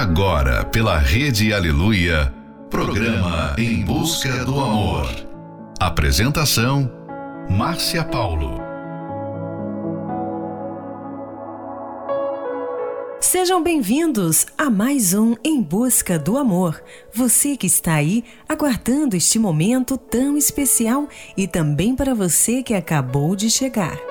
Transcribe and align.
Agora, 0.00 0.64
pela 0.64 0.96
Rede 0.96 1.52
Aleluia, 1.52 2.32
programa 2.70 3.54
Em 3.58 3.84
Busca 3.84 4.46
do 4.46 4.58
Amor. 4.58 5.06
Apresentação: 5.78 6.90
Márcia 7.50 8.02
Paulo. 8.02 8.62
Sejam 13.20 13.62
bem-vindos 13.62 14.46
a 14.56 14.70
mais 14.70 15.12
um 15.12 15.36
Em 15.44 15.60
Busca 15.60 16.18
do 16.18 16.38
Amor. 16.38 16.82
Você 17.12 17.54
que 17.54 17.66
está 17.66 17.96
aí 17.96 18.24
aguardando 18.48 19.16
este 19.16 19.38
momento 19.38 19.98
tão 19.98 20.34
especial 20.34 21.10
e 21.36 21.46
também 21.46 21.94
para 21.94 22.14
você 22.14 22.62
que 22.62 22.72
acabou 22.72 23.36
de 23.36 23.50
chegar. 23.50 24.09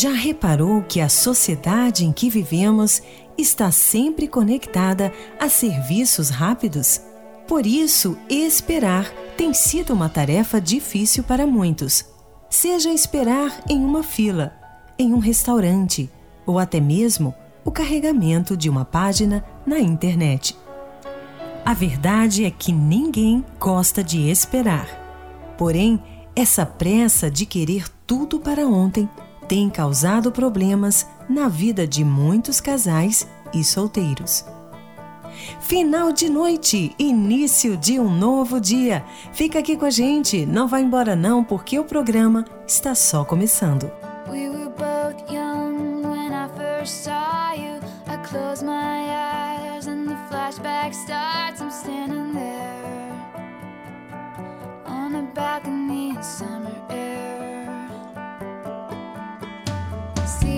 Já 0.00 0.12
reparou 0.12 0.80
que 0.82 1.00
a 1.00 1.08
sociedade 1.08 2.04
em 2.04 2.12
que 2.12 2.30
vivemos 2.30 3.02
está 3.36 3.72
sempre 3.72 4.28
conectada 4.28 5.12
a 5.40 5.48
serviços 5.48 6.30
rápidos? 6.30 7.00
Por 7.48 7.66
isso, 7.66 8.16
esperar 8.30 9.10
tem 9.36 9.52
sido 9.52 9.92
uma 9.92 10.08
tarefa 10.08 10.60
difícil 10.60 11.24
para 11.24 11.48
muitos. 11.48 12.04
Seja 12.48 12.90
esperar 12.90 13.60
em 13.68 13.84
uma 13.84 14.04
fila, 14.04 14.52
em 14.96 15.12
um 15.12 15.18
restaurante 15.18 16.08
ou 16.46 16.60
até 16.60 16.78
mesmo 16.78 17.34
o 17.64 17.72
carregamento 17.72 18.56
de 18.56 18.70
uma 18.70 18.84
página 18.84 19.44
na 19.66 19.80
internet. 19.80 20.56
A 21.64 21.74
verdade 21.74 22.44
é 22.44 22.52
que 22.52 22.70
ninguém 22.70 23.44
gosta 23.58 24.04
de 24.04 24.30
esperar. 24.30 24.86
Porém, 25.58 26.00
essa 26.36 26.64
pressa 26.64 27.28
de 27.28 27.44
querer 27.44 27.88
tudo 28.06 28.38
para 28.38 28.64
ontem 28.64 29.08
tem 29.48 29.70
causado 29.70 30.30
problemas 30.30 31.06
na 31.28 31.48
vida 31.48 31.86
de 31.86 32.04
muitos 32.04 32.60
casais 32.60 33.26
e 33.52 33.64
solteiros. 33.64 34.44
Final 35.60 36.12
de 36.12 36.28
noite, 36.28 36.94
início 36.98 37.76
de 37.76 37.98
um 37.98 38.10
novo 38.10 38.60
dia. 38.60 39.04
Fica 39.32 39.60
aqui 39.60 39.76
com 39.76 39.86
a 39.86 39.90
gente, 39.90 40.44
não 40.44 40.68
vá 40.68 40.80
embora 40.80 41.16
não, 41.16 41.42
porque 41.42 41.78
o 41.78 41.84
programa 41.84 42.44
está 42.66 42.94
só 42.94 43.24
começando. 43.24 43.90
We 44.28 44.50
were 44.50 44.68
both 44.68 45.32
young 45.32 46.02
when 46.02 46.32
I 46.32 46.48
first 46.56 47.04
saw 47.04 47.54
you. 47.54 47.80
I 48.06 48.16
close 48.28 48.62
my 48.62 48.72
eyes 48.74 49.86
and 49.86 50.06
the 50.08 50.16
flashback 50.28 50.92
starts. 50.92 51.62
I'm 51.62 51.70
standing 51.70 52.34
there 52.34 52.82
on 54.86 55.14
a 55.14 55.22
balcony 55.34 56.10
in 56.10 56.22
summer 56.22 56.74
air. 56.90 57.67
see. 60.28 60.57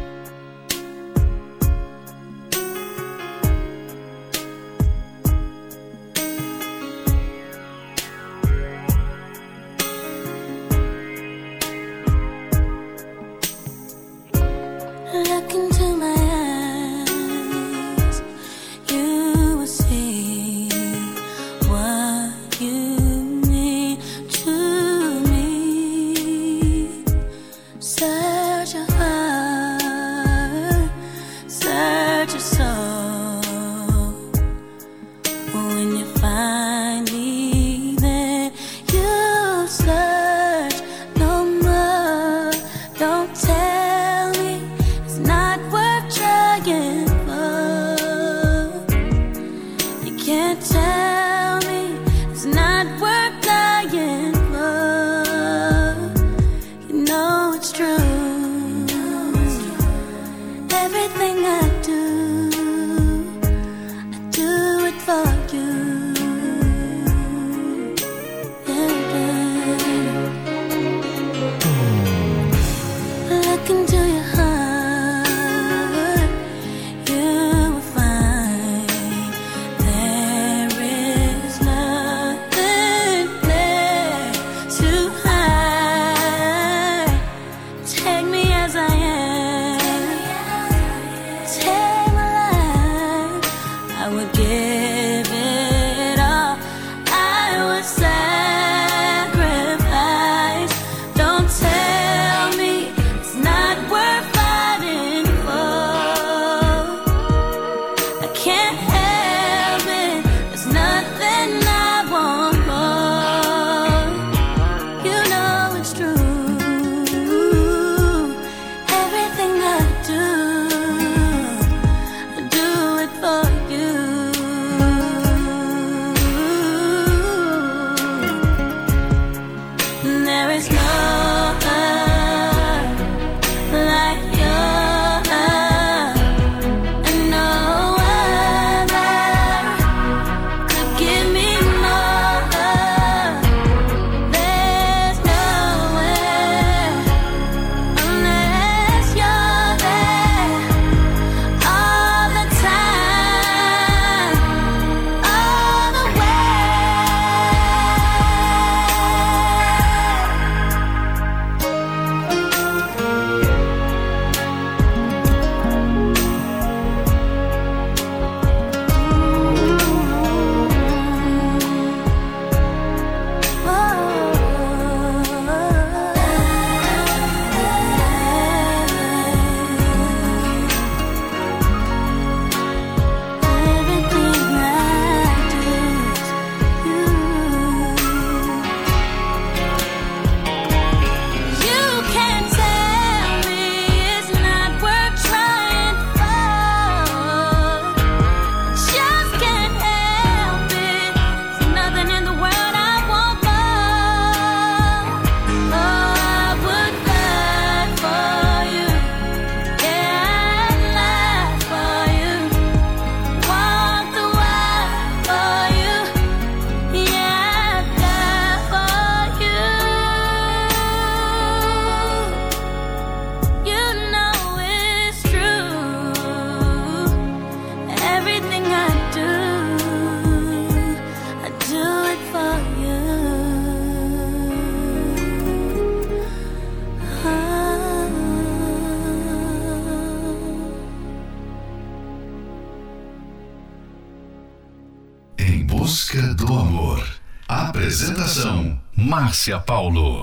Márcia 249.41 249.59
Paulo. 249.65 250.21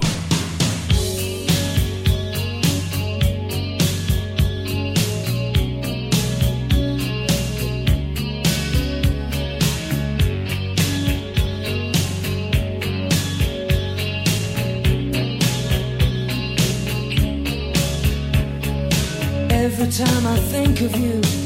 Every 19.51 19.89
time 19.91 20.27
I 20.27 20.39
think 20.53 20.81
of 20.83 20.97
you 20.97 21.38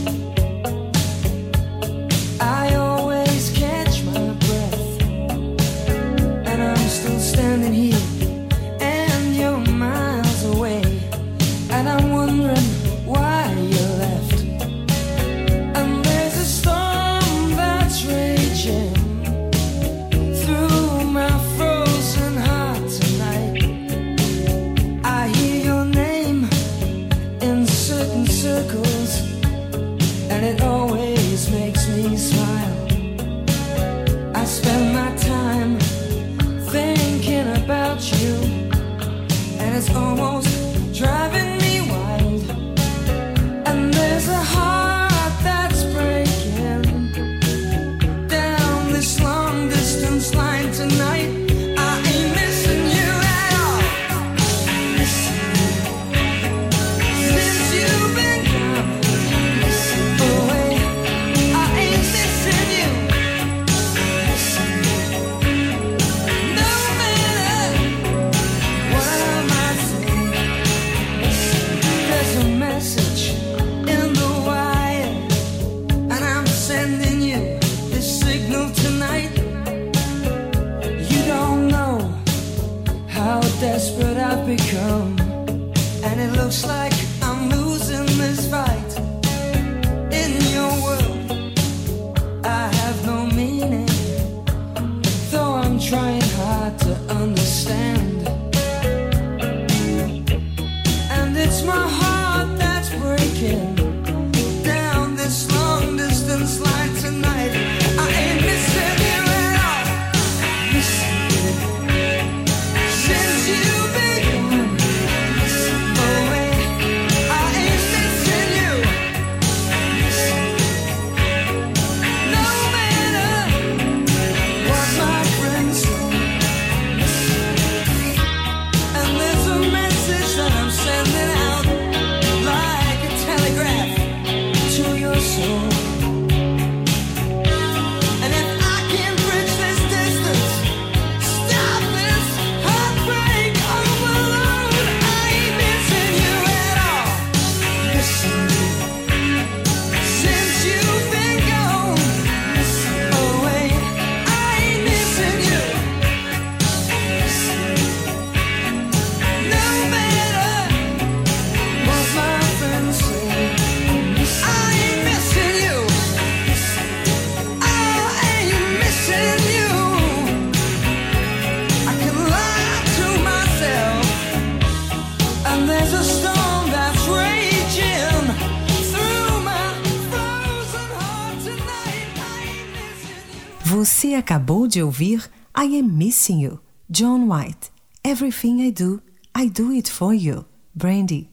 acabou 184.23 184.69
de 184.69 184.81
ouvir 184.81 185.29
I 185.57 185.81
Am 185.81 185.89
Missing 185.89 186.45
You, 186.45 186.61
John 186.89 187.29
White. 187.29 187.73
Everything 188.05 188.61
I 188.61 188.71
Do, 188.71 189.03
I 189.37 189.51
Do 189.51 189.73
It 189.73 189.91
For 189.91 190.15
You, 190.15 190.45
Brandy. 190.73 191.29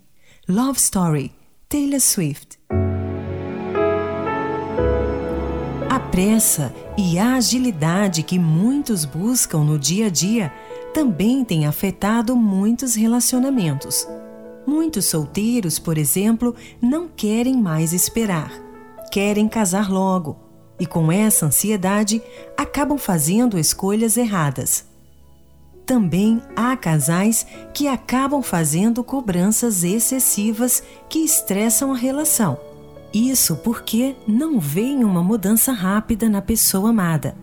Love 0.48 0.80
Story, 0.80 1.32
Taylor 1.70 2.00
Swift. 2.00 2.58
A 5.88 6.00
pressa 6.00 6.74
e 6.98 7.20
a 7.20 7.36
agilidade 7.36 8.24
que 8.24 8.40
muitos 8.40 9.06
buscam 9.06 9.64
no 9.64 9.78
dia 9.78 10.08
a 10.08 10.10
dia 10.10 10.52
também 10.92 11.46
tem 11.46 11.68
afetado 11.68 12.36
muitos 12.36 12.96
relacionamentos. 12.96 14.08
Muitos 14.66 15.06
solteiros, 15.06 15.78
por 15.78 15.96
exemplo, 15.96 16.56
não 16.82 17.08
querem 17.08 17.56
mais 17.56 17.94
esperar. 17.94 18.52
Querem 19.12 19.48
casar 19.48 19.92
logo 19.92 20.49
e, 20.80 20.86
com 20.86 21.12
essa 21.12 21.46
ansiedade, 21.46 22.22
acabam 22.58 22.98
fazendo 22.98 23.58
escolhas 23.58 24.18
erradas. 24.18 24.86
Também 25.86 26.42
há 26.56 26.78
casais 26.78 27.46
que 27.74 27.88
acabam 27.88 28.44
fazendo 28.44 29.04
cobranças 29.04 29.84
excessivas 29.84 30.84
que 31.10 31.20
estressam 31.20 31.92
a 31.92 31.98
relação. 31.98 32.60
Isso 33.12 33.56
porque 33.58 34.16
não 34.28 34.60
veem 34.60 35.04
uma 35.04 35.24
mudança 35.24 35.72
rápida 35.72 36.30
na 36.30 36.42
pessoa 36.42 36.92
amada. 36.92 37.36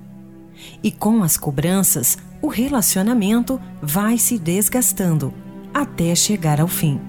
E 0.82 0.92
com 0.92 1.22
as 1.24 1.36
cobranças, 1.36 2.16
o 2.40 2.46
relacionamento 2.46 3.60
vai 3.82 4.16
se 4.16 4.38
desgastando 4.38 5.34
até 5.74 6.14
chegar 6.14 6.60
ao 6.60 6.68
fim. 6.68 7.00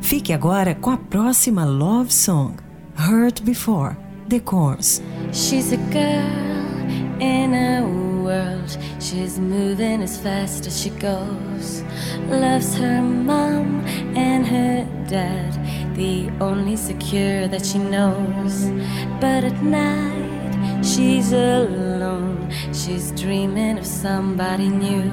Fique 0.00 0.32
agora 0.32 0.74
com 0.74 0.90
a 0.90 0.96
próxima 0.96 1.64
love 1.64 2.12
song, 2.12 2.56
Hurt 2.98 3.42
Before, 3.42 3.96
The 4.28 4.40
Course. 4.40 5.02
She's 5.32 5.72
a 5.72 5.76
girl 5.76 7.20
in 7.20 7.54
a 7.54 7.82
world. 8.22 8.78
She's 9.00 9.38
moving 9.38 10.02
as 10.02 10.18
fast 10.18 10.66
as 10.66 10.80
she 10.80 10.90
goes. 10.90 11.82
Loves 12.28 12.74
her 12.76 13.02
mom 13.02 13.84
and 14.16 14.46
her 14.46 14.86
dad, 15.08 15.96
the 15.96 16.30
only 16.40 16.76
secure 16.76 17.48
that 17.48 17.66
she 17.66 17.78
knows. 17.78 18.70
But 19.20 19.44
at 19.44 19.62
night, 19.62 20.84
she's 20.84 21.32
alone. 21.32 22.50
She's 22.72 23.12
dreaming 23.12 23.76
of 23.78 23.86
somebody 23.86 24.68
new. 24.68 25.10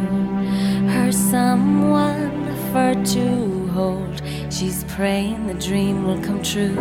Her 0.88 1.12
someone 1.12 2.56
for 2.72 2.94
to 2.94 3.68
hold. 3.70 4.22
She's 4.52 4.84
praying 4.86 5.46
the 5.46 5.54
dream 5.54 6.06
will 6.06 6.20
come 6.22 6.42
true. 6.42 6.76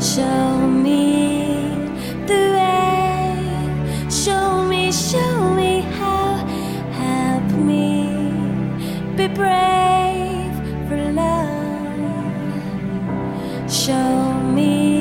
Show 0.00 0.66
me 0.66 1.56
the 2.26 2.50
way. 2.56 4.10
Show 4.10 4.64
me, 4.64 4.90
show 4.90 5.54
me 5.54 5.82
how. 5.98 6.44
Help 6.90 7.52
me 7.52 8.08
be 9.16 9.28
brave 9.28 10.52
for 10.88 11.12
love. 11.12 12.50
Show 13.70 14.40
me 14.42 14.95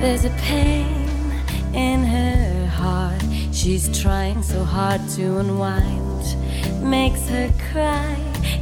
There's 0.00 0.24
a 0.24 0.30
pain 0.38 0.86
in 1.74 2.04
her 2.04 2.66
heart. 2.66 3.20
She's 3.52 4.00
trying 4.00 4.44
so 4.44 4.62
hard 4.62 5.00
to 5.16 5.38
unwind. 5.38 6.24
Makes 6.80 7.28
her 7.28 7.52
cry 7.72 8.14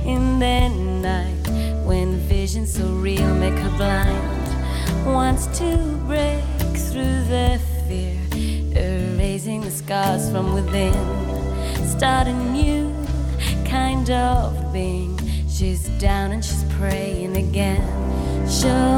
in 0.07 0.39
the 0.39 0.69
night 0.71 1.85
when 1.85 2.17
visions 2.21 2.73
so 2.73 2.87
real 2.87 3.35
make 3.35 3.53
her 3.53 3.77
blind. 3.77 5.07
Wants 5.07 5.47
to 5.59 5.77
break 6.07 6.43
through 6.91 7.25
the 7.29 7.61
fear, 7.87 8.19
erasing 8.75 9.61
the 9.61 9.71
scars 9.71 10.31
from 10.31 10.55
within. 10.55 10.95
Start 11.87 12.29
a 12.29 12.33
new 12.33 12.95
kind 13.67 14.09
of 14.11 14.73
being. 14.73 15.21
She's 15.51 15.87
down 16.01 16.33
and 16.33 16.43
she's 16.43 16.65
praying 16.79 17.37
again. 17.37 17.85
Show 18.49 18.96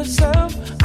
yourself. 0.00 0.79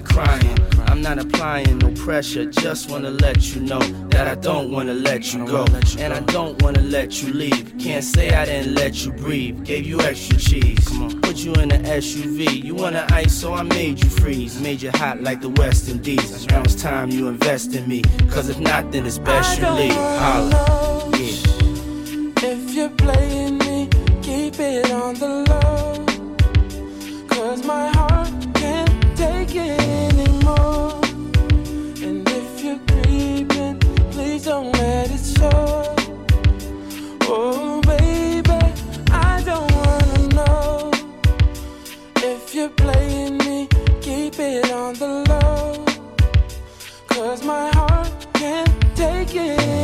I 0.00 0.12
know 0.12 0.20
why 0.20 0.38
you 0.38 0.48
crying. 0.48 0.88
I'm 0.88 1.02
not 1.02 1.18
applying 1.18 1.78
no 1.78 1.90
pressure. 1.92 2.44
Just 2.46 2.90
wanna 2.90 3.10
let 3.10 3.54
you 3.54 3.60
know 3.60 3.80
that 4.08 4.26
I 4.26 4.34
don't 4.34 4.70
wanna 4.70 4.94
let 4.94 5.32
you 5.32 5.46
go, 5.46 5.64
and 5.98 6.12
I 6.12 6.20
don't 6.20 6.60
wanna 6.62 6.82
let 6.82 7.22
you 7.22 7.32
leave. 7.32 7.74
Can't 7.78 8.04
say 8.04 8.30
I 8.30 8.44
didn't 8.44 8.74
let 8.74 9.04
you 9.04 9.12
breathe. 9.12 9.64
Gave 9.64 9.86
you 9.86 10.00
extra 10.00 10.36
cheese. 10.38 10.84
Put 11.22 11.36
you 11.38 11.52
in 11.54 11.70
an 11.70 11.84
SUV. 11.86 12.64
You 12.64 12.74
wanna 12.74 13.06
ice, 13.10 13.32
so 13.32 13.54
I 13.54 13.62
made 13.62 14.02
you 14.02 14.10
freeze. 14.10 14.60
Made 14.60 14.82
you 14.82 14.90
hot 14.94 15.22
like 15.22 15.40
the 15.40 15.50
West 15.50 15.88
Indies. 15.88 16.46
Now 16.48 16.62
it's 16.62 16.74
time 16.74 17.10
you 17.10 17.28
invest 17.28 17.74
in 17.74 17.88
me. 17.88 18.02
Cause 18.30 18.48
if 18.48 18.58
not, 18.58 18.92
then 18.92 19.06
it's 19.06 19.18
best 19.18 19.60
you 19.60 19.68
leave. 19.68 19.94
Holla. 19.94 21.09
Cause 47.30 47.44
my 47.44 47.70
heart 47.76 48.26
can't 48.34 48.96
take 48.96 49.36
it 49.36 49.79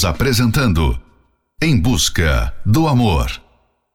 Estamos 0.00 0.04
apresentando 0.04 0.98
Em 1.60 1.78
Busca 1.78 2.54
do 2.64 2.88
Amor. 2.88 3.30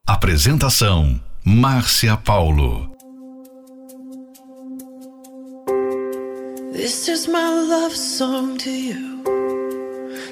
Apresentação: 0.06 1.20
Márcia 1.44 2.16
Paulo. 2.16 2.92
This 6.74 7.08
is 7.08 7.28
my 7.28 7.50
love 7.68 7.96
song 7.96 8.56
to 8.58 8.70
you. 8.70 9.24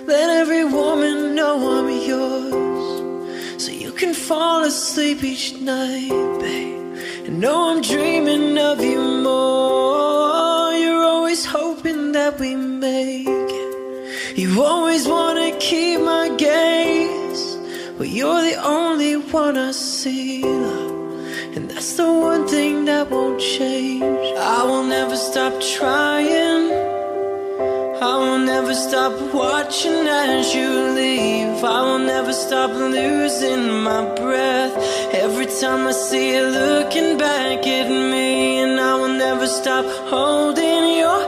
Let 0.06 0.30
every 0.30 0.64
woman 0.64 1.34
know 1.34 1.58
I'm 1.58 1.90
yours. 1.90 3.58
So 3.58 3.72
you 3.72 3.94
can 3.94 4.14
fall 4.14 4.66
asleep 4.66 5.24
each 5.24 5.56
night, 5.60 6.12
babe. 6.40 7.26
And 7.26 7.40
know 7.40 7.72
I'm 7.72 7.82
dreaming 7.82 8.60
of 8.60 8.80
you 8.80 9.00
more. 9.24 10.76
You're 10.76 11.04
always 11.04 11.46
hoping 11.46 12.12
that 12.12 12.40
we 12.40 12.56
make. 12.56 13.43
You 14.36 14.64
always 14.64 15.08
wanna 15.08 15.52
keep 15.60 16.00
my 16.00 16.28
gaze. 16.36 17.56
But 18.00 18.10
you're 18.10 18.42
the 18.42 18.56
only 18.66 19.14
one 19.14 19.58
I 19.58 19.72
see. 19.72 20.42
And 20.42 21.70
that's 21.70 21.94
the 21.98 22.12
one 22.12 22.48
thing 22.48 22.86
that 22.86 23.12
won't 23.12 23.40
change. 23.40 24.28
I 24.36 24.64
will 24.64 24.86
never 24.86 25.16
stop 25.16 25.54
trying. 25.62 26.72
I 28.02 28.18
will 28.18 28.40
never 28.40 28.74
stop 28.74 29.14
watching 29.36 30.08
as 30.08 30.54
you 30.56 30.70
leave. 30.96 31.64
I 31.64 31.82
will 31.84 32.00
never 32.00 32.34
stop 32.34 32.72
losing 32.72 33.84
my 33.84 34.04
breath. 34.16 34.74
Every 35.14 35.46
time 35.46 35.86
I 35.88 35.92
see 35.92 36.34
you 36.34 36.48
looking 36.48 37.20
back 37.20 37.68
at 37.68 37.88
me, 37.88 38.60
and 38.64 38.80
I 38.80 38.96
will 38.96 39.16
never 39.28 39.46
stop 39.46 39.86
holding 40.10 40.98
your 40.98 41.22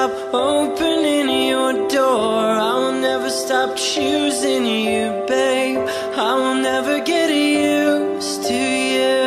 stop 0.00 0.34
opening 0.34 1.48
your 1.48 1.72
door. 1.88 2.40
I 2.70 2.72
will 2.80 2.98
never 3.08 3.28
stop 3.28 3.76
choosing 3.76 4.64
you, 4.64 5.04
babe. 5.28 5.86
I 6.16 6.32
will 6.40 6.60
never 6.70 7.00
get 7.00 7.28
used 7.28 8.42
to 8.48 8.60
you. 8.96 9.20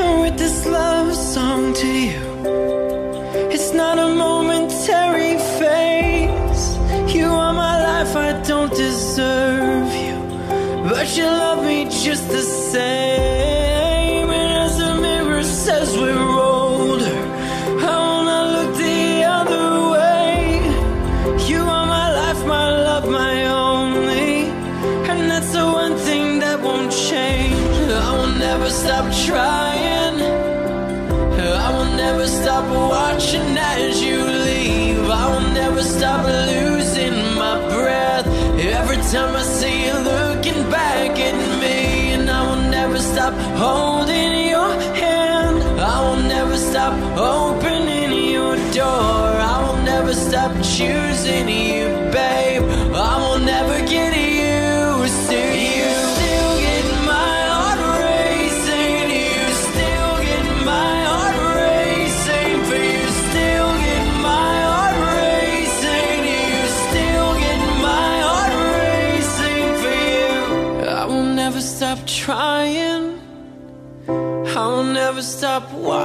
And 0.00 0.14
with 0.22 0.36
this 0.36 0.66
love 0.66 1.14
song 1.14 1.72
to 1.74 1.90
you, 2.08 2.24
it's 3.54 3.72
not 3.72 3.96
a 4.06 4.08
momentary 4.26 5.36
phase. 5.58 6.64
You 7.14 7.26
are 7.26 7.54
my 7.66 7.76
life, 7.90 8.16
I 8.16 8.32
don't 8.50 8.74
deserve 8.74 9.90
you. 10.06 10.16
But 10.90 11.16
you 11.16 11.26
love 11.26 11.64
me 11.64 11.84
just 11.84 12.28
the 12.30 12.42
same. 12.72 13.03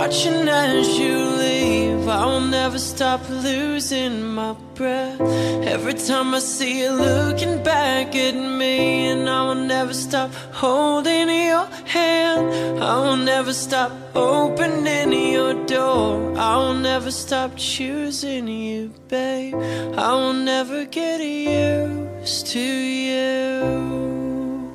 Watching 0.10 0.50
as 0.50 0.98
you 0.98 1.18
leave. 1.38 2.08
I 2.08 2.26
will 2.26 2.42
never 2.42 2.80
stop 2.80 3.22
losing 3.30 4.24
my 4.24 4.54
breath. 4.74 5.22
Every 5.22 5.94
time 5.94 6.34
I 6.34 6.40
see 6.40 6.82
you 6.82 6.92
looking 6.92 7.62
back 7.64 8.16
at 8.16 8.34
me, 8.34 9.12
and 9.12 9.30
I 9.30 9.44
will 9.48 9.68
never 9.68 9.94
stop 9.94 10.32
holding 10.52 11.30
your 11.30 11.68
hand. 11.86 12.82
I 12.82 12.96
will 13.06 13.18
never 13.18 13.54
stop 13.54 13.92
opening 14.16 15.14
your 15.32 15.54
door. 15.68 16.36
I 16.36 16.58
will 16.58 16.80
never 16.92 17.12
stop 17.12 17.52
choosing 17.56 18.48
you, 18.48 18.92
babe. 19.10 19.54
I 19.96 20.14
will 20.16 20.34
never 20.34 20.86
get 20.86 21.22
used 21.22 22.48
to 22.48 22.60
you. 22.60 23.20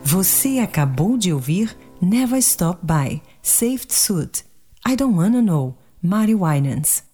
Você 0.05 0.61
acabou 0.61 1.19
de 1.19 1.33
ouvir 1.33 1.77
Never 2.01 2.41
Stop 2.41 2.79
By, 2.85 3.21
Saved 3.43 3.93
Suit. 3.93 4.45
I 4.87 4.97
Don't 4.97 5.17
Wanna 5.17 5.41
Know, 5.41 5.79
Mari 6.03 6.35
Winans. 6.35 7.05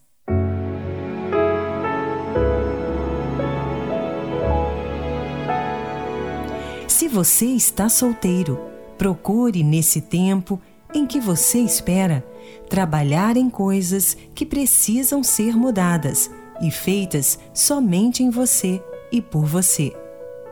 Se 6.89 7.07
você 7.07 7.47
está 7.47 7.89
solteiro, 7.89 8.59
procure 8.99 9.63
nesse 9.63 10.01
tempo 10.01 10.61
em 10.93 11.07
que 11.07 11.21
você 11.21 11.61
espera 11.61 12.27
trabalhar 12.69 13.37
em 13.37 13.49
coisas 13.49 14.17
que 14.35 14.45
precisam 14.45 15.23
ser 15.23 15.57
mudadas 15.57 16.29
e 16.61 16.73
feitas 16.73 17.39
somente 17.55 18.21
em 18.21 18.31
você 18.31 18.83
e 19.13 19.23
por 19.23 19.47
você. 19.47 19.97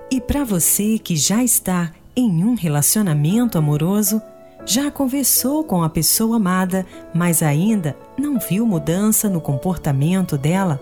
E 0.09 0.21
para 0.21 0.45
você 0.45 1.01
que 1.01 1.17
já 1.17 1.43
está 1.43 1.93
em 2.15 2.45
um 2.45 2.55
relacionamento 2.55 3.59
amoroso, 3.59 4.23
já 4.69 4.91
conversou 4.91 5.65
com 5.65 5.83
a 5.83 5.89
pessoa 5.89 6.37
amada, 6.37 6.85
mas 7.15 7.43
ainda 7.43 7.97
não 8.19 8.39
viu 8.39 8.67
mudança 8.67 9.27
no 9.27 9.41
comportamento 9.41 10.37
dela? 10.37 10.79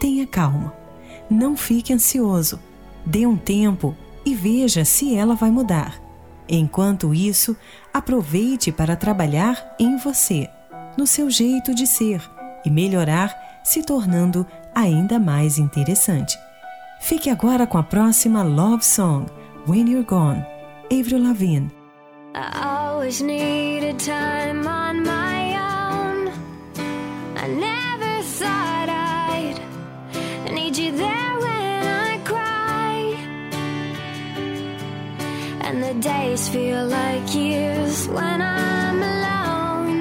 Tenha 0.00 0.26
calma. 0.26 0.72
Não 1.28 1.54
fique 1.54 1.92
ansioso. 1.92 2.58
Dê 3.04 3.26
um 3.26 3.36
tempo 3.36 3.94
e 4.24 4.34
veja 4.34 4.86
se 4.86 5.14
ela 5.14 5.34
vai 5.34 5.50
mudar. 5.50 6.00
Enquanto 6.48 7.12
isso, 7.12 7.54
aproveite 7.92 8.72
para 8.72 8.96
trabalhar 8.96 9.76
em 9.78 9.98
você, 9.98 10.48
no 10.96 11.06
seu 11.06 11.28
jeito 11.28 11.74
de 11.74 11.86
ser 11.86 12.22
e 12.64 12.70
melhorar, 12.70 13.60
se 13.62 13.82
tornando 13.82 14.46
ainda 14.74 15.18
mais 15.18 15.58
interessante. 15.58 16.38
Fique 17.02 17.28
agora 17.28 17.66
com 17.66 17.76
a 17.76 17.82
próxima 17.82 18.42
Love 18.42 18.84
Song, 18.84 19.26
When 19.68 19.90
You're 19.90 20.06
Gone, 20.06 20.42
Avril 20.90 21.22
Lavigne. 21.22 21.79
I 22.32 22.62
always 22.64 23.20
needed 23.20 23.98
time 23.98 24.66
on 24.68 25.02
my 25.02 25.54
own. 25.54 26.28
I 27.36 27.46
never 27.48 28.22
thought 28.22 28.88
I'd 28.88 29.60
need 30.52 30.76
you 30.76 30.92
there 30.92 31.38
when 31.40 31.86
I 31.86 32.18
cry. 32.24 33.16
And 35.62 35.82
the 35.82 35.94
days 35.94 36.48
feel 36.48 36.86
like 36.86 37.34
years 37.34 38.06
when 38.06 38.40
I'm 38.40 39.02
alone. 39.02 39.98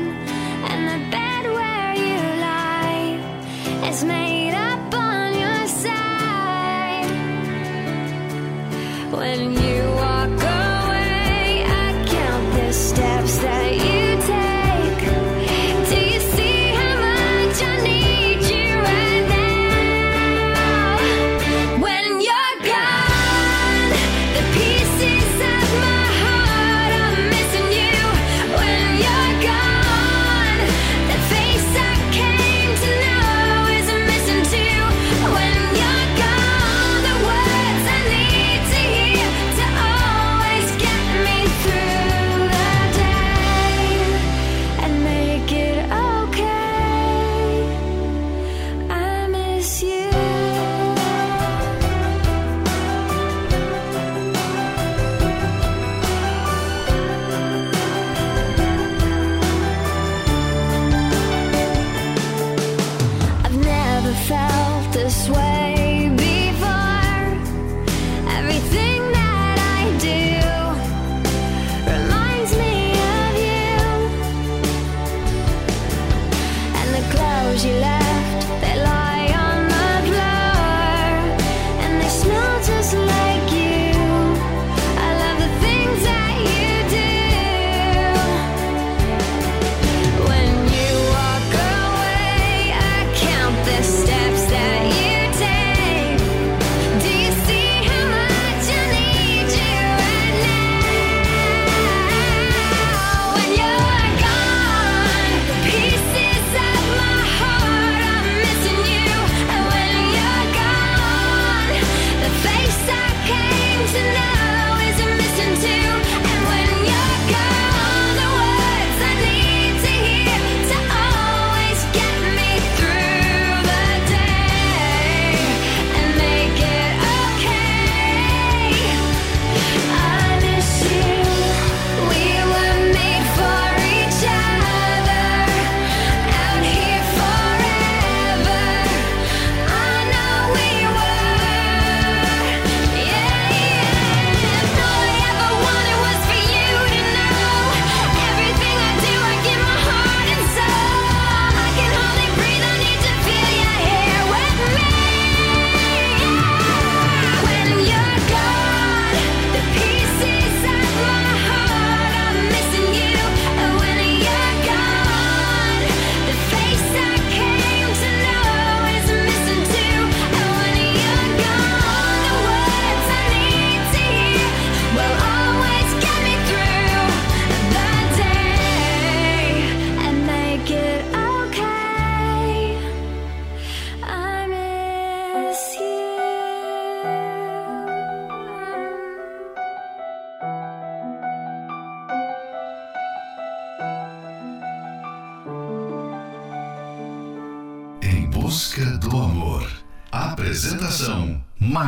And 0.69 0.81
the 0.91 0.99
bed 1.09 1.45
where 1.57 1.95
you 1.95 2.21
lie 2.45 3.09
is 3.89 4.03
made 4.03 4.53
up 4.53 4.93
on 4.93 5.33
your 5.33 5.67
side. 5.67 7.09
When 9.11 9.53
you 9.53 9.81
walk 9.95 10.18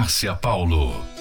Márcia 0.02 0.34
Paulo. 0.34 1.21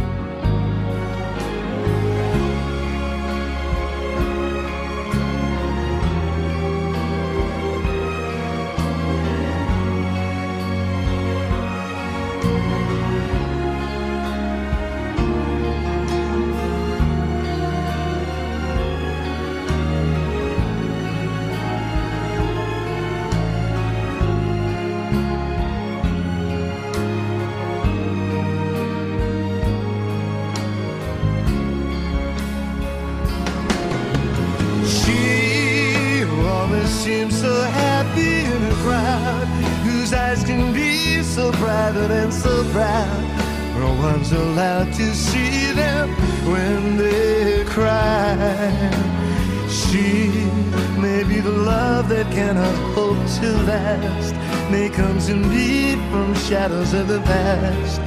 To. 53.65 54.33
May 54.71 54.89
come 54.89 55.19
to 55.19 55.35
me 55.35 55.95
from 56.09 56.35
shadows 56.35 56.93
of 56.93 57.07
the 57.07 57.21
past 57.21 58.01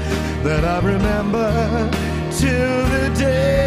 that 0.45 0.65
I 0.65 0.79
remember 0.81 1.51
till 2.31 2.87
the 2.95 3.15
day 3.19 3.64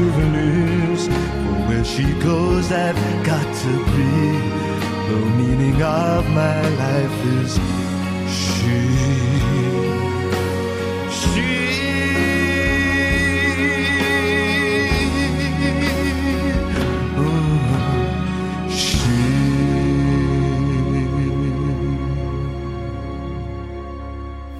souvenirs. 0.00 1.02
For 1.06 1.58
where 1.68 1.84
she 1.84 2.06
goes, 2.28 2.66
I've 2.72 3.02
got 3.30 3.48
to 3.64 3.72
be. 3.94 4.12
The 5.08 5.20
meaning 5.38 5.82
of 5.82 6.22
my 6.40 6.60
life 6.84 7.18
is 7.40 7.52
she. 8.38 8.80
She. 11.18 11.60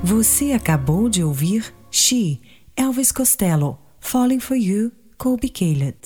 Você 0.03 0.53
acabou 0.53 1.09
de 1.09 1.23
ouvir 1.23 1.73
She, 1.91 2.41
Elvis 2.77 3.13
Costello, 3.13 3.79
Falling 4.01 4.41
for 4.41 4.57
You, 4.57 4.91
Colby 5.21 5.51
Caleb. 5.51 5.97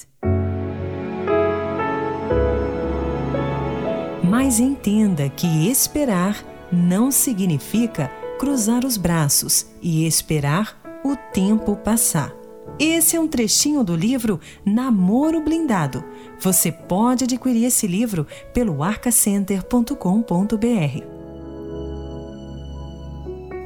Mas 4.29 4.59
entenda 4.59 5.29
que 5.29 5.71
esperar 5.71 6.45
não 6.73 7.13
significa 7.13 8.11
cruzar 8.41 8.85
os 8.85 8.97
braços 8.97 9.67
e 9.81 10.05
esperar 10.05 10.77
o 11.05 11.15
tempo 11.33 11.77
passar. 11.77 12.33
Esse 12.77 13.15
é 13.15 13.21
um 13.21 13.29
trechinho 13.29 13.85
do 13.85 13.95
livro 13.95 14.41
Namoro 14.67 15.41
Blindado. 15.41 16.03
Você 16.41 16.73
pode 16.73 17.23
adquirir 17.23 17.67
esse 17.67 17.87
livro 17.87 18.27
pelo 18.53 18.83
arcacenter.com.br. 18.83 21.05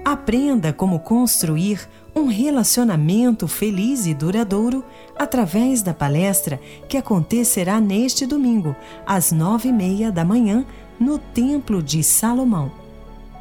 Aprenda 0.05 0.75
como 0.75 1.01
construir 1.01 1.89
um 2.19 2.27
relacionamento 2.27 3.47
feliz 3.47 4.07
e 4.07 4.15
duradouro 4.15 4.83
através 5.17 5.83
da 5.83 5.95
palestra 5.95 6.61
que 6.89 6.97
acontecerá 6.97 7.81
neste 7.81 8.27
domingo, 8.27 8.75
às 9.07 9.31
nove 9.33 9.69
e 9.69 9.73
meia 9.73 10.11
da 10.11 10.25
manhã, 10.25 10.65
no 10.99 11.19
Templo 11.19 11.83
de 11.83 12.03
Salomão, 12.03 12.73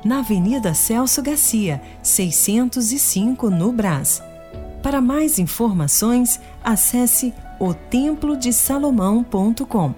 na 0.06 0.20
Avenida 0.20 0.74
Celso 0.74 1.22
Garcia, 1.22 1.82
605, 2.04 3.50
no 3.50 3.72
Brás. 3.72 4.22
Para 4.84 5.00
mais 5.02 5.40
informações, 5.40 6.40
acesse 6.64 7.34
otemplodesalomão.com 7.60 9.96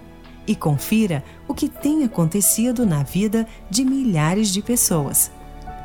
e 0.48 0.56
confira 0.56 1.24
o 1.48 1.54
que 1.54 1.70
tem 1.70 2.04
acontecido 2.04 2.84
na 2.86 3.04
vida 3.04 3.46
de 3.70 3.84
milhares 3.84 4.52
de 4.52 4.62
pessoas. 4.62 5.32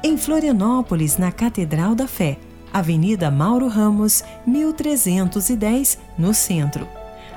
Em 0.03 0.17
Florianópolis, 0.17 1.19
na 1.19 1.31
Catedral 1.33 1.95
da 1.95 2.07
Fé, 2.07 2.39
Avenida 2.75 3.31
Mauro 3.31 3.69
Ramos, 3.69 4.25
1310, 4.45 5.97
no 6.19 6.35
centro. 6.35 6.89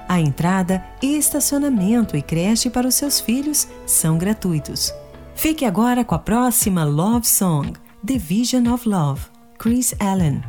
A 0.10 0.20
entrada, 0.20 0.84
estacionamento 1.00 2.18
e 2.18 2.24
creche 2.24 2.72
para 2.72 2.88
os 2.88 2.96
seus 2.96 3.20
filhos 3.20 3.68
são 3.86 4.18
gratuitos. 4.18 4.92
Fique 5.36 5.64
agora 5.64 6.04
com 6.04 6.16
a 6.16 6.20
próxima 6.20 6.84
Love 6.84 7.28
Song, 7.28 7.74
The 8.04 8.18
Vision 8.18 8.68
of 8.74 8.90
Love, 8.90 9.22
Chris 9.60 9.94
Allen. 10.00 10.42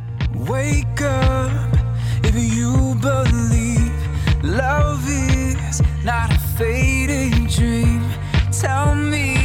Wake 0.47 1.03
up 1.03 1.77
if 2.27 2.35
you 2.35 2.95
believe 2.95 3.93
love 4.41 5.07
is 5.07 5.81
not 6.03 6.33
a 6.33 6.39
fading 6.57 7.45
dream. 7.45 8.01
Tell 8.51 8.95
me 8.95 9.35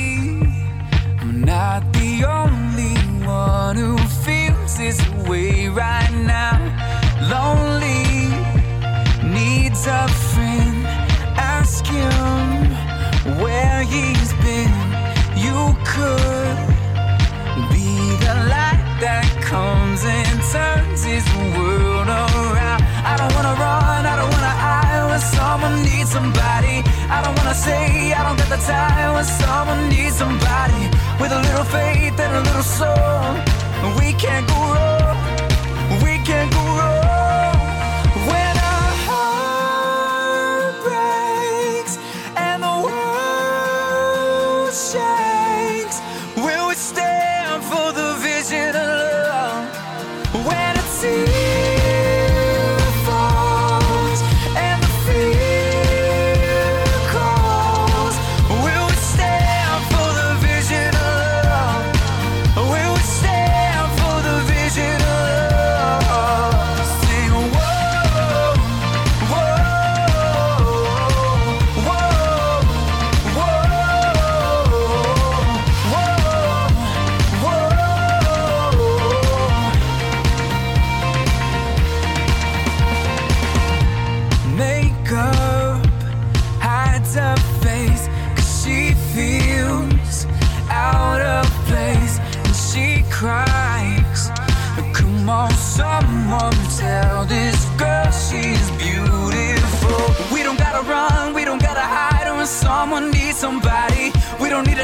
I'm 1.21 1.43
not 1.45 1.83
the 1.93 2.25
only 2.25 2.95
one 3.27 3.77
who 3.77 3.99
feels 4.25 4.44
this 4.77 5.01
way 5.29 5.69
right 5.69 6.11
now. 6.13 6.59
Lonely 7.31 8.29
needs 9.23 9.87
a 9.87 10.09
friend. 10.33 10.87
Ask 11.37 11.87
him 11.87 12.71
where 13.43 13.83
he's 13.83 14.33
been. 14.45 14.75
You 15.37 15.77
could 15.87 16.57
be 17.71 17.95
the 18.25 18.35
light 18.51 18.83
that 19.01 19.27
comes 19.43 20.05
and 20.05 20.39
turns 20.51 21.05
his 21.05 21.27
world 21.57 22.09
around. 22.09 22.83
I 23.05 23.15
don't 23.17 23.33
wanna 23.37 23.55
run, 23.55 24.07
I 24.07 24.17
don't 24.17 24.33
wanna 24.35 24.55
hide 24.65 25.07
when 25.11 25.21
someone 25.21 25.77
needs 25.83 26.11
somebody. 26.11 26.83
I 27.09 27.23
don't 27.23 27.37
wanna 27.39 27.55
say 27.55 28.13
I 28.13 28.23
don't 28.27 28.37
got 28.37 28.49
the 28.49 28.63
time 28.67 29.15
when 29.15 29.25
someone 29.25 29.89
needs 29.89 30.17
somebody. 30.17 30.91
With 31.21 31.33
a 31.33 31.41
little 31.41 31.65
faith 31.65 32.19
and 32.19 32.33
a 32.41 32.43
little 32.49 32.63
soul, 32.63 33.39
we 33.99 34.13
can't 34.15 34.47
go 34.49 34.55
wrong. 34.55 35.17
We 36.03 36.19
can't 36.25 36.51
go 36.53 36.64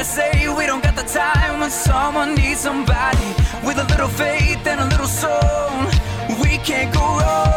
to 0.03 0.05
say, 0.05 0.49
we 0.57 0.65
don't 0.65 0.83
got 0.83 0.95
the 0.95 1.03
time 1.03 1.59
when 1.59 1.69
someone 1.69 2.33
needs 2.33 2.61
somebody. 2.61 3.27
With 3.63 3.77
a 3.77 3.83
little 3.91 4.07
faith 4.07 4.65
and 4.65 4.79
a 4.79 4.85
little 4.85 5.05
soul 5.05 5.85
We 6.41 6.57
can't 6.57 6.91
go 6.91 7.01
wrong, 7.19 7.50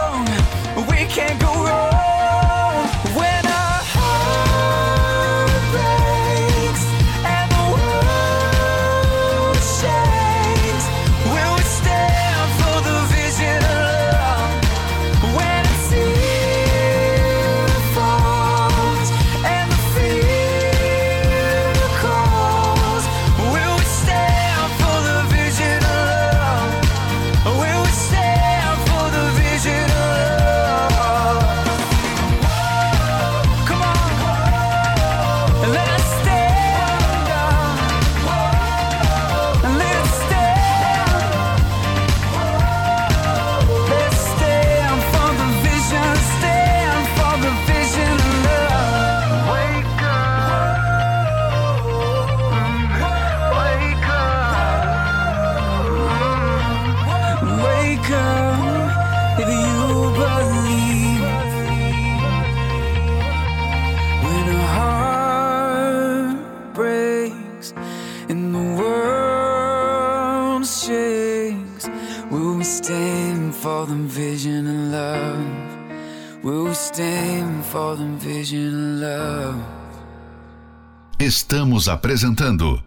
Estamos 81.84 81.88
apresentando 81.88 82.82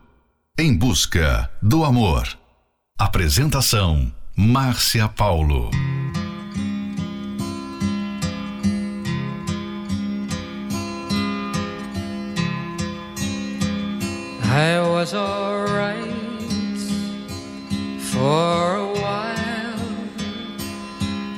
Em 0.58 0.76
Busca 0.76 1.52
do 1.62 1.86
Amor. 1.86 2.28
Apresentação: 2.98 4.12
Márcia 4.36 5.08
Paulo. 5.08 5.70
I 14.44 14.80
was 14.80 15.14
alright 15.14 16.12
for 18.00 18.78
a 18.78 18.94
while. 18.94 19.80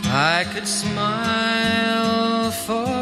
I 0.05 0.45
could 0.53 0.65
smile 0.65 2.51
for 2.51 2.98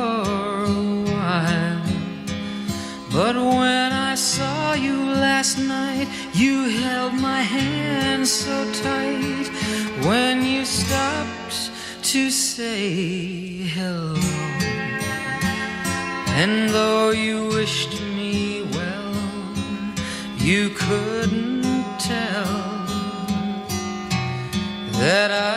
last 5.37 5.59
night, 5.59 6.07
you 6.33 6.67
held 6.81 7.13
my 7.13 7.41
hand 7.41 8.27
so 8.27 8.55
tight. 8.73 9.47
When 10.07 10.43
you 10.43 10.65
stopped 10.65 11.71
to 12.11 12.31
say 12.31 12.89
hello. 13.75 14.15
And 16.41 16.71
though 16.71 17.11
you 17.11 17.49
wished 17.49 18.01
me 18.17 18.63
well, 18.77 19.13
you 20.39 20.71
couldn't 20.71 21.61
tell 21.99 22.57
that 25.01 25.29
I'd 25.29 25.56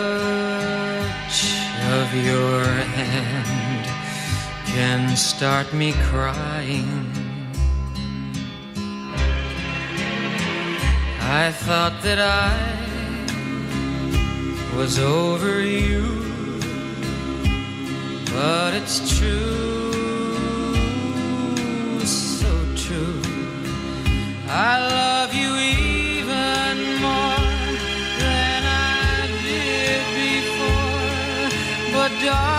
your 2.13 2.63
hand 2.63 3.85
can 4.65 5.15
start 5.15 5.73
me 5.73 5.93
crying. 6.09 7.07
I 11.21 11.51
thought 11.51 12.01
that 12.03 12.19
I 12.19 12.51
was 14.75 14.99
over 14.99 15.61
you, 15.61 16.03
but 18.33 18.73
it's 18.73 19.17
true, 19.17 19.93
so 22.05 22.51
true. 22.75 23.21
I 24.47 24.79
love 24.79 25.33
you 25.33 25.70
dark. 32.21 32.50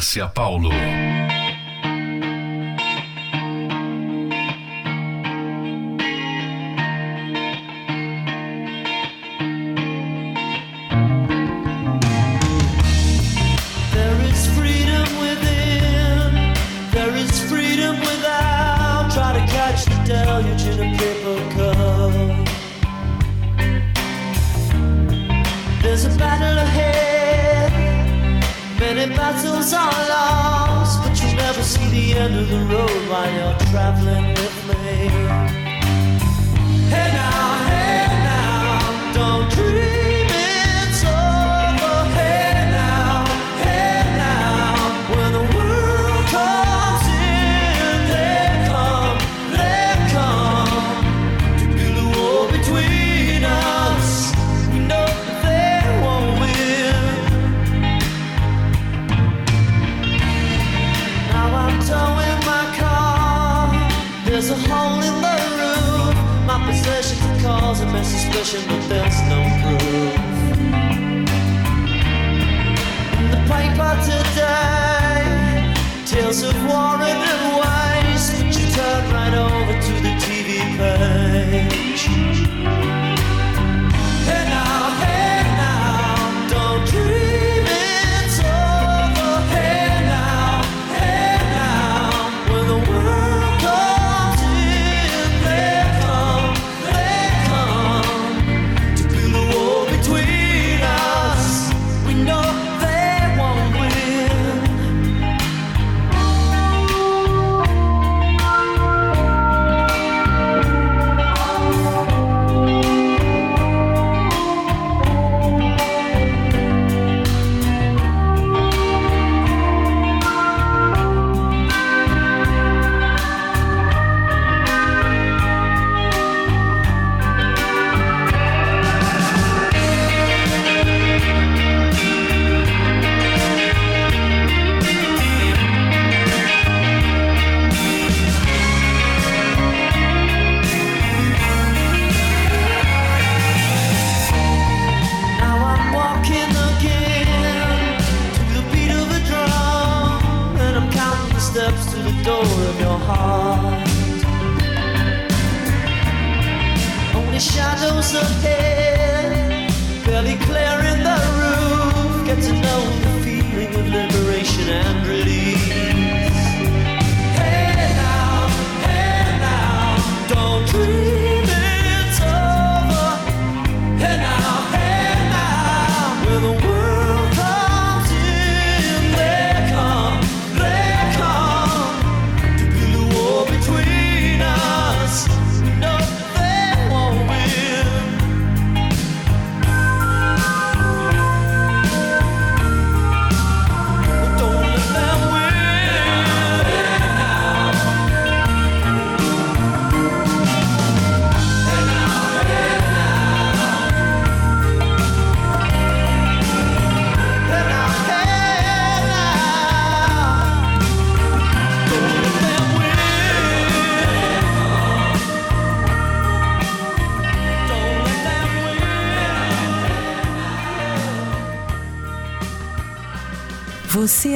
Márcia 0.00 0.32
Paulo. 0.32 0.99
Traveling 33.70 34.39
suspicion, 68.30 68.62
but 68.68 68.82
there's 68.88 69.20
no 69.28 69.42
proof. 69.62 70.14
In 73.18 73.26
the 73.30 73.40
paper 73.48 73.92
today, 74.04 75.74
tales 76.06 76.42
of 76.42 76.54
war 76.64 77.00
and 77.00 77.20
waste, 77.60 78.32
but 78.38 78.56
you 78.58 78.66
turn 78.72 79.02
right 79.12 79.34
over 79.34 79.74
to 79.80 79.92
the 80.02 80.12
TV 80.24 80.50
page. 80.78 82.02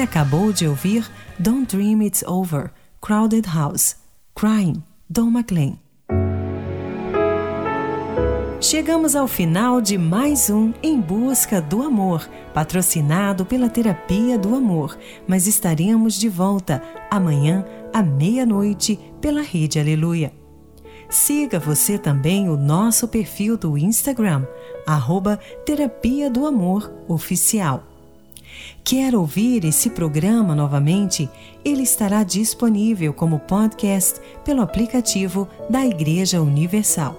Acabou 0.05 0.53
de 0.53 0.69
ouvir 0.69 1.11
Don't 1.39 1.75
Dream 1.75 2.03
It's 2.03 2.23
Over, 2.25 2.71
Crowded 3.01 3.49
House, 3.49 3.97
Crying, 4.35 4.83
Don 5.09 5.31
McLean. 5.31 5.79
Chegamos 8.61 9.17
ao 9.17 9.27
final 9.27 9.81
de 9.81 9.97
mais 9.97 10.51
um 10.51 10.75
Em 10.83 11.01
Busca 11.01 11.61
do 11.61 11.83
Amor, 11.83 12.29
patrocinado 12.53 13.47
pela 13.47 13.71
Terapia 13.71 14.39
do 14.39 14.55
Amor, 14.55 14.97
mas 15.27 15.47
estaremos 15.47 16.15
de 16.15 16.29
volta 16.29 16.83
amanhã 17.11 17.65
à 17.91 18.03
meia-noite 18.03 19.01
pela 19.23 19.41
Rede 19.41 19.81
Aleluia. 19.81 20.33
Siga 21.09 21.59
você 21.59 21.97
também 21.97 22.51
o 22.51 22.59
nosso 22.59 23.09
perfil 23.09 23.57
do 23.57 23.79
Instagram, 23.79 24.47
arroba 24.87 25.39
Terapia 25.65 26.29
do 26.29 26.47
Amor 26.47 26.93
Oficial. 27.09 27.94
Quer 28.85 29.15
ouvir 29.15 29.65
esse 29.65 29.89
programa 29.89 30.55
novamente? 30.55 31.31
Ele 31.65 31.83
estará 31.83 32.23
disponível 32.23 33.15
como 33.15 33.39
podcast 33.39 34.21
pelo 34.45 34.61
aplicativo 34.61 35.49
da 35.71 35.87
Igreja 35.87 36.43
Universal. 36.43 37.17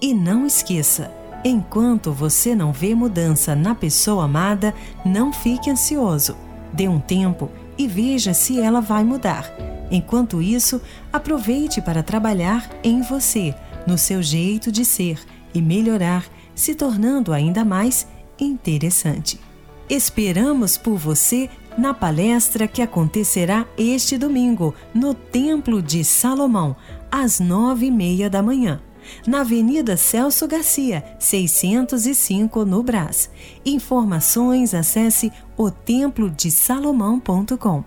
E 0.00 0.14
não 0.14 0.46
esqueça, 0.46 1.12
enquanto 1.44 2.12
você 2.12 2.54
não 2.54 2.72
vê 2.72 2.94
mudança 2.94 3.54
na 3.54 3.74
pessoa 3.74 4.24
amada, 4.24 4.74
não 5.04 5.34
fique 5.34 5.68
ansioso. 5.68 6.34
Dê 6.72 6.88
um 6.88 6.98
tempo 6.98 7.50
e 7.76 7.86
veja 7.86 8.32
se 8.32 8.58
ela 8.58 8.80
vai 8.80 9.04
mudar. 9.04 9.52
Enquanto 9.90 10.40
isso, 10.40 10.80
aproveite 11.12 11.82
para 11.82 12.02
trabalhar 12.02 12.70
em 12.82 13.02
você, 13.02 13.54
no 13.86 13.98
seu 13.98 14.22
jeito 14.22 14.72
de 14.72 14.82
ser 14.82 15.20
e 15.52 15.60
melhorar, 15.60 16.24
se 16.54 16.74
tornando 16.74 17.34
ainda 17.34 17.66
mais 17.66 18.06
interessante. 18.40 19.45
Esperamos 19.88 20.76
por 20.76 20.96
você 20.96 21.48
na 21.78 21.94
palestra 21.94 22.66
que 22.66 22.82
acontecerá 22.82 23.64
este 23.78 24.18
domingo 24.18 24.74
no 24.92 25.14
Templo 25.14 25.80
de 25.80 26.02
Salomão, 26.04 26.74
às 27.10 27.38
nove 27.38 27.86
e 27.86 27.90
meia 27.90 28.28
da 28.28 28.42
manhã, 28.42 28.82
na 29.26 29.42
Avenida 29.42 29.96
Celso 29.96 30.48
Garcia, 30.48 31.04
605, 31.20 32.64
no 32.64 32.82
Brás. 32.82 33.30
Informações 33.64 34.74
acesse 34.74 35.30
otemplodesalomão.com. 35.56 37.84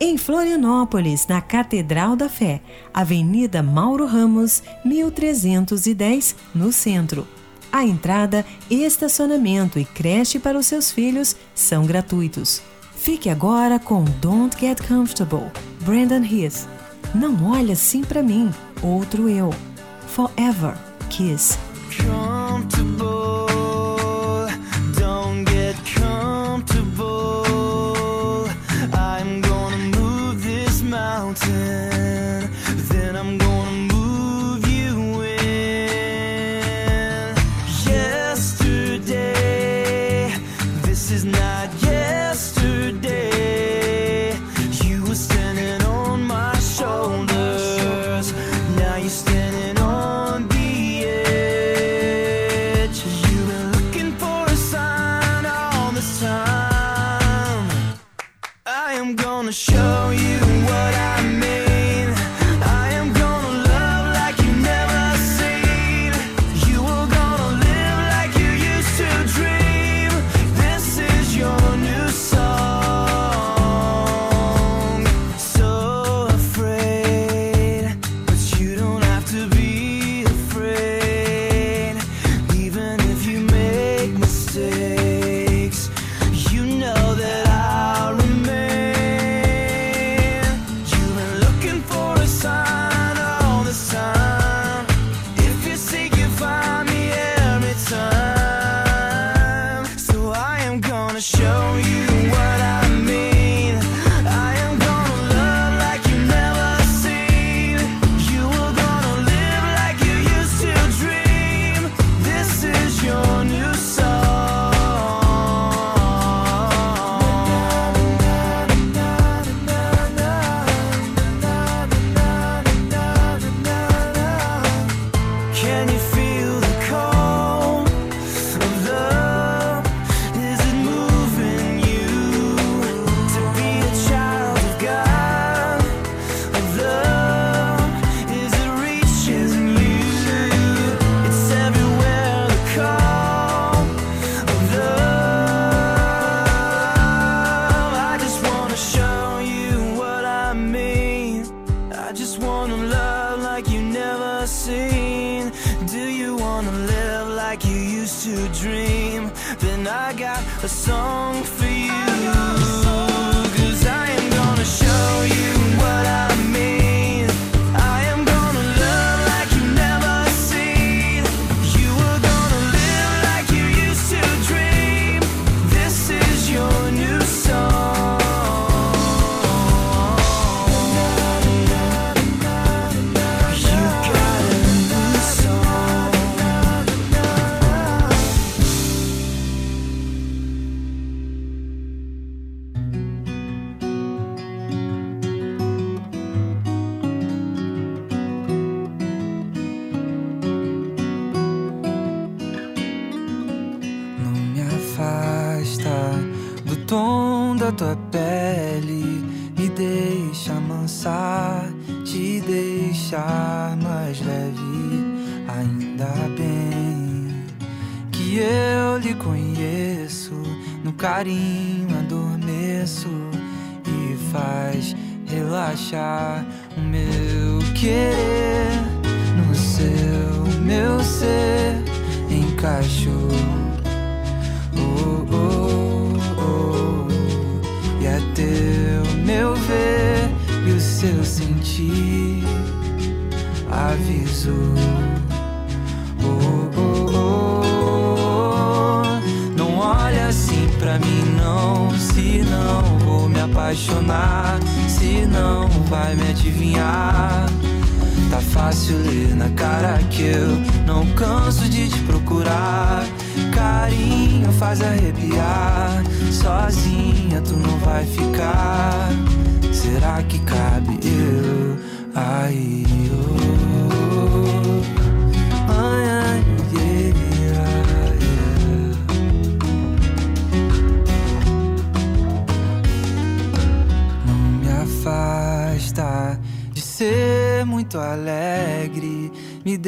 Em 0.00 0.18
Florianópolis, 0.18 1.28
na 1.28 1.40
Catedral 1.40 2.16
da 2.16 2.28
Fé, 2.28 2.60
Avenida 2.92 3.62
Mauro 3.62 4.04
Ramos, 4.04 4.64
1310, 4.84 6.34
no 6.54 6.70
centro. 6.72 7.24
A 7.76 7.84
entrada, 7.84 8.42
estacionamento 8.70 9.78
e 9.78 9.84
creche 9.84 10.38
para 10.38 10.56
os 10.56 10.64
seus 10.64 10.90
filhos 10.90 11.36
são 11.54 11.84
gratuitos. 11.84 12.62
Fique 12.94 13.28
agora 13.28 13.78
com 13.78 14.02
Don't 14.18 14.58
Get 14.58 14.80
Comfortable, 14.88 15.50
Brandon 15.82 16.24
Heath. 16.24 16.66
Não 17.14 17.50
olhe 17.50 17.72
assim 17.72 18.00
para 18.00 18.22
mim, 18.22 18.50
outro 18.82 19.28
eu. 19.28 19.50
Forever 20.06 20.74
Kiss. 21.10 21.58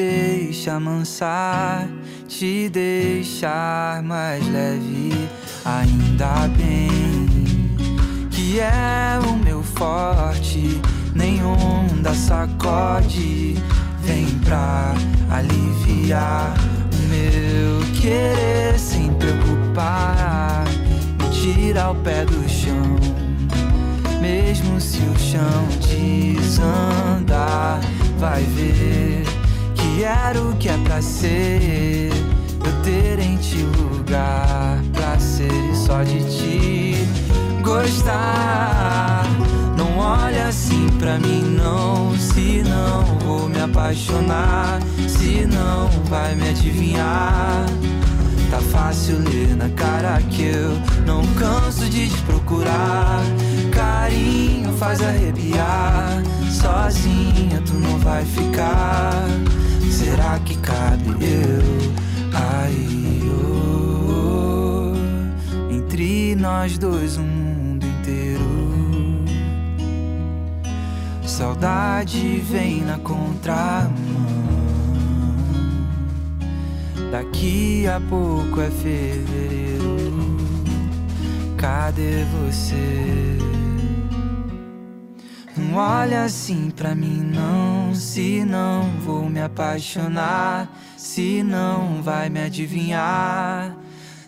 Deixa 0.08 0.74
amansar, 0.74 1.88
te 2.26 2.68
deixar 2.70 4.02
mais 4.02 4.44
leve. 4.48 5.12
Ainda 5.64 6.48
bem 6.56 6.88
que 8.30 8.60
é 8.60 9.18
o 9.28 9.32
meu 9.36 9.62
forte. 9.62 10.80
Nenhum 11.14 11.86
da 12.02 12.14
sacode 12.14 13.54
vem 14.02 14.26
pra 14.44 14.94
aliviar 15.30 16.54
o 16.94 16.98
meu 17.08 17.80
querer 18.00 18.78
sem 18.78 19.12
preocupar. 19.14 20.64
Me 21.18 21.28
tira 21.30 21.90
o 21.90 21.94
pé 21.96 22.24
do 22.24 22.48
chão. 22.48 22.96
Mesmo 24.22 24.80
se 24.80 24.98
o 24.98 25.18
chão 25.18 25.68
desandar, 25.80 27.80
vai 28.18 28.42
ver 28.42 29.37
que 29.98 30.04
era 30.04 30.40
o 30.40 30.54
que 30.58 30.68
é 30.68 30.78
pra 30.84 31.02
ser. 31.02 32.10
Eu 32.64 32.82
ter 32.84 33.18
em 33.18 33.36
ti 33.36 33.66
lugar 33.76 34.80
pra 34.92 35.18
ser 35.18 35.50
e 35.50 35.74
só 35.74 36.04
de 36.04 36.20
ti 36.20 36.94
gostar. 37.62 39.24
Não 39.76 39.98
olha 39.98 40.46
assim 40.46 40.86
pra 41.00 41.18
mim, 41.18 41.42
não. 41.42 42.16
Se 42.16 42.62
não 42.62 43.02
vou 43.26 43.48
me 43.48 43.60
apaixonar, 43.60 44.78
se 45.08 45.44
não 45.46 45.88
vai 46.04 46.36
me 46.36 46.48
adivinhar. 46.48 47.66
Tá 48.50 48.60
fácil 48.60 49.18
ler 49.18 49.54
na 49.56 49.68
cara 49.70 50.20
que 50.22 50.42
eu 50.42 50.70
não 51.06 51.22
canso 51.34 51.88
de 51.88 52.08
te 52.08 52.22
procurar. 52.22 53.20
Carinho 53.70 54.72
faz 54.78 55.02
arrepiar. 55.02 56.22
Sozinha 56.50 57.62
tu 57.66 57.74
não 57.74 57.98
vai 57.98 58.24
ficar. 58.24 59.26
Será 59.90 60.38
que 60.38 60.56
cabe 60.58 61.10
eu 61.20 61.92
aí? 62.32 63.22
oh, 63.30 64.94
entre 65.70 66.34
nós 66.36 66.78
dois, 66.78 67.18
um 67.18 67.24
mundo 67.24 67.86
inteiro. 67.86 69.24
Saudade 71.22 72.38
vem 72.50 72.82
na 72.82 72.98
contramão. 72.98 74.37
Daqui 77.10 77.86
a 77.86 77.98
pouco 78.00 78.60
é 78.60 78.70
fevereiro. 78.70 80.36
Cadê 81.56 82.24
você? 82.24 83.38
Não 85.56 85.74
olha 85.76 86.24
assim 86.24 86.70
pra 86.70 86.94
mim, 86.94 87.32
não. 87.34 87.94
Se 87.94 88.44
não 88.44 88.82
vou 89.04 89.28
me 89.28 89.40
apaixonar, 89.40 90.70
se 90.96 91.42
não 91.42 92.02
vai 92.02 92.28
me 92.28 92.40
adivinhar. 92.40 93.74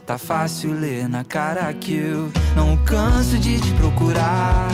Tá 0.07 0.17
fácil 0.19 0.73
ler 0.73 1.09
na 1.09 1.23
cara 1.23 1.73
que 1.75 1.95
eu 1.95 2.33
não 2.57 2.77
canso 2.79 3.39
de 3.39 3.61
te 3.61 3.73
procurar. 3.75 4.71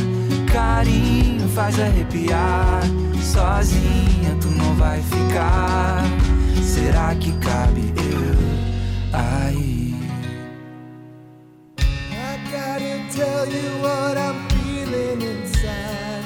Carinho 0.50 1.48
faz 1.48 1.78
arrepiar. 1.78 2.82
Sozinha 3.20 4.36
tu 4.40 4.48
não 4.48 4.74
vai 4.76 5.02
ficar. 5.02 6.04
Será 6.76 7.14
que 7.14 7.32
cabe 7.38 7.90
eu 7.96 8.36
aí? 9.10 9.94
I 12.12 12.36
gotta 12.52 13.00
tell 13.16 13.46
you 13.48 13.80
what 13.80 14.18
I'm 14.18 14.46
feeling 14.50 15.22
inside. 15.22 16.24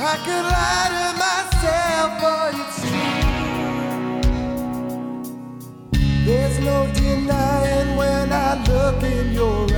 I 0.00 0.16
could 0.24 0.44
lie 0.54 0.88
to 0.90 1.06
myself, 1.22 2.10
but 2.20 2.52
it's 2.62 2.80
true. 2.82 3.22
There's 6.26 6.58
no 6.58 6.88
denying 6.94 7.96
when 7.96 8.32
I 8.32 8.60
look 8.66 9.04
in 9.04 9.32
your 9.32 9.71